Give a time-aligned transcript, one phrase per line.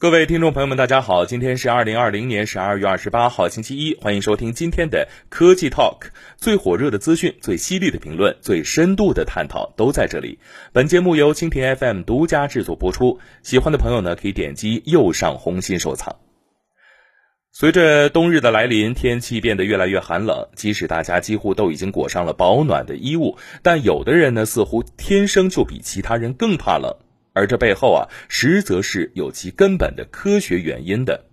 [0.00, 6.04] 各位听众朋友们，大家好，今天是二零二零年十二月二十八号，星期一，欢迎收听今天的科技 Talk，
[6.38, 10.38] 最火热的资讯、最犀利的评论、最深度的探讨都在这里。
[10.72, 16.16] 本节目由蜻蜓 FM 独家制作播出，喜欢的朋友呢可以点击右上红心收藏。
[17.52, 26.96] 随着冬日的来临，天气变得越来越寒冷，即使大家几乎都已经裹上了保暖的衣物，但有的人呢似乎天生就比其他人更怕冷。
[27.32, 31.26] 而这背后啊，实则是有其根本的科学原因的。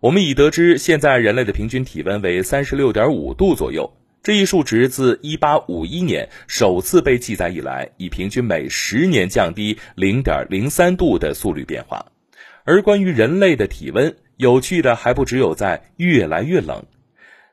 [0.00, 12.04] 我们已得知，现在人类的平均体温为三十六点五度左右，这一数值自一八五一年首次被记载以来，以平均每十年降低零点零三度的速率变化。
[12.64, 16.84] 而关于人类的体温，有趣的还不只有在越来越冷，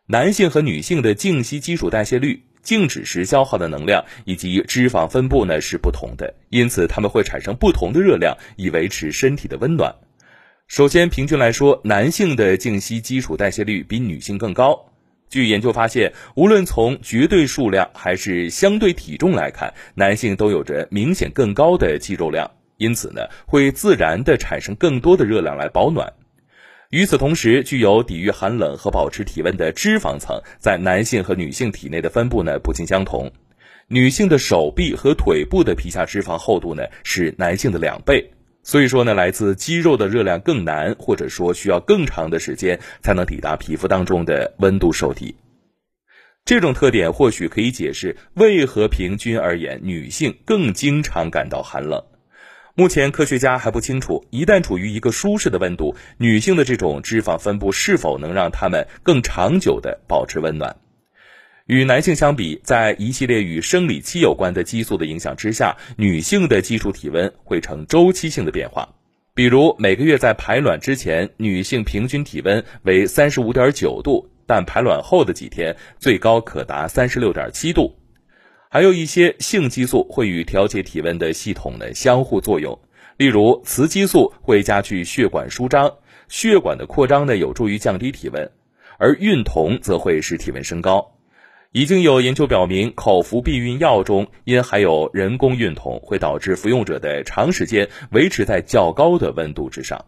[0.07, 2.43] 男性和女性的静息基础代谢率。
[2.69, 9.95] 静止时消耗的能量以及脂肪分布呢是不同的，因此它们会产生不同的热量，以维持身体的温暖。
[10.67, 14.85] 首先，平均来说，男性的静息基础代谢率比女性更高。
[15.31, 26.13] 据研究发现，无论从绝对数量还是相对体重来看，男性都有着明显更高的肌肉量，因此呢，会自然的产生更多的热量来保暖。
[26.89, 33.31] 与此同时，具有抵御寒冷和保持体温的脂肪层，在男性和女性体内的分布呢不尽相同。
[33.87, 38.31] 女性的手臂和腿部的皮下脂肪厚度呢是男性的两倍，
[38.63, 45.35] 所以说呢，来自肌肉的热量更难，或者说需要更长的时间才能抵达皮肤当中的温度受体。
[46.43, 52.03] 这种特点或许可以解释为何平均而言，女性更经常感到寒冷。
[52.79, 60.73] 目前科学家还不清楚，一旦处于一个舒适的温度，女性的这种脂肪分布是否能让她们更长久的保持温暖。
[61.65, 68.87] 与男性相比，在一系列与生理期有关的激素的影响之下，女性的基础体温会呈周期性的变化。
[69.33, 77.98] 比如，每个月在排卵之前，女性平均体温为三十五点九度，但排卵后的几天，最高可达三十六点七度。
[78.71, 82.77] 还有一些性激素会与调节体温的系统呢相互作用，
[83.17, 85.95] 例如雌激素会加剧血管舒张，
[86.27, 88.51] 血管的扩张呢有助于降低体温，
[88.99, 91.15] 而孕酮则会使体温升高。
[91.71, 100.05] 已经有研究表明，口服避孕药中因含有人工孕酮，会导致服用者的长时间维持在较高的温度之上。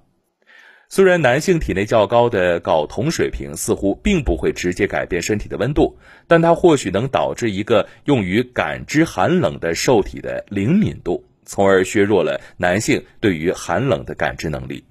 [0.94, 5.98] 虽然男性体内较高的睾酮水平似乎并不会直接改变身体的温度，
[6.28, 14.84] 但它或许能导致一个用于感知寒冷的受体的灵敏度，从而削弱了男性对于寒冷的感知能力。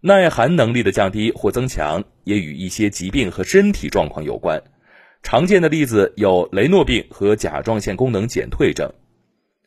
[0.00, 4.62] 耐寒能力的降低或增强也与一些疾病和身体状况有关。
[5.22, 8.90] 常见的例子有雷诺病和甲状腺功能减退症。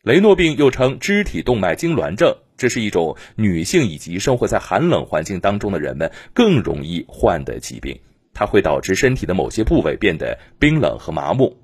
[0.01, 2.35] 雷诺病又称肢体动脉痉挛症。
[2.63, 7.99] 这是一种女性以及生活在寒冷环境当中的人们更容易患的疾病，
[8.33, 11.57] 它会导致身体的某些部位变得冰冷和麻木。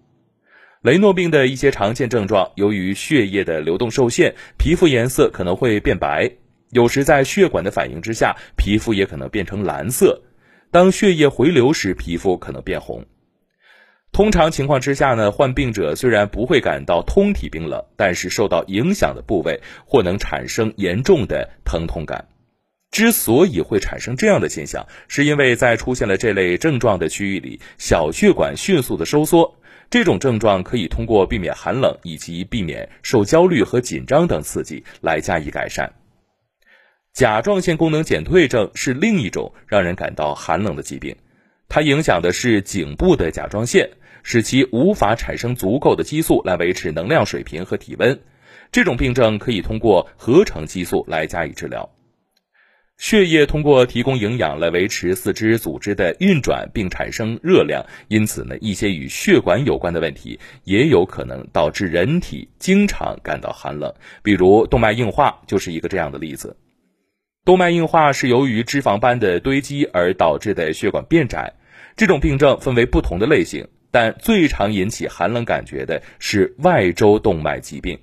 [0.82, 6.30] 雷诺病的一些常见症状，由于血液的流动受限，皮肤颜色可能会变白，
[6.72, 10.22] 有时在血管的反应之下，皮肤也可能变成蓝色。
[10.70, 13.06] 当血液回流时，皮肤可能变红。
[14.12, 22.28] 通常情况之下呢，患病者虽然不会感到通体冰冷，但是受到影响的部位或能产生严重的疼痛感。
[22.92, 29.56] 之所以会产生这样的现象，是因为在出现了这类症状的区域里，小血管迅速的收缩。
[29.92, 35.94] 这种症状可以通过避免寒冷以及避免受焦虑和紧张等刺激来加以改善。
[37.14, 41.16] 甲状腺功能减退症是另一种让人感到寒冷的疾病，
[41.68, 43.90] 它影响的是颈部的甲状腺。
[44.24, 48.20] 使其无法产生足够的激素来维持能量水平和体温。
[48.72, 51.90] 这种病症可以通过合成激素来加以治疗。
[52.98, 57.86] 血液通过提供营养来维持四肢组织的运转，并产生热量。
[58.10, 63.94] 因此呢，一些与血管有关的问题也有可能导致人体经常感到寒冷。
[64.22, 66.58] 比如动脉硬化就是一个这样的例子。
[67.46, 71.54] 动脉硬化是由于脂肪斑的堆积而导致的血管变窄。
[71.96, 73.66] 这种病症分为不同的类型。
[73.92, 78.00] 但最常引起寒冷感觉的是外周动脉疾病，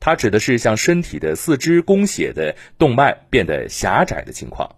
[0.00, 4.76] 它指的是向身体的四肢供血的动脉变得狭窄的情况。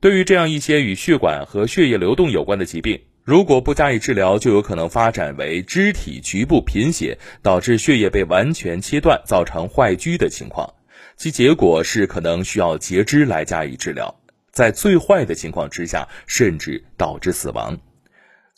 [0.00, 10.72] 对于这样一些与血管和血液流动有关的疾病，如果不加以治疗，就有可能发展为肢体局部贫血，导致血液被完全切断，造成坏疽的情况。
[11.16, 14.14] 其结果是可能需要截肢来加以治疗，
[14.52, 17.76] 在最坏的情况之下，甚至导致死亡。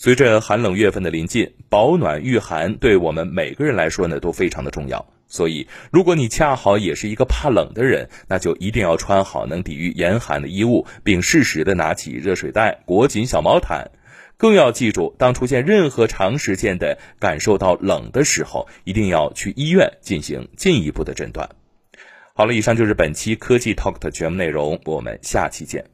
[0.03, 5.07] 随着寒冷月份的临近，保暖御寒对我们每个人来说呢都非常的重要。
[5.29, 13.91] 所以，如果你恰好也是一个怕冷的人，那就一定要穿好能抵御严寒的衣物，并适时的拿起热水袋，裹紧小毛毯。
[14.39, 21.51] 更要记住，当出现任何长时间的感受到冷的时候，一定要去医院进行进一步的诊断。
[22.33, 25.85] 好了，以上就是本期科技 Talk 的全部内容，我们下期见。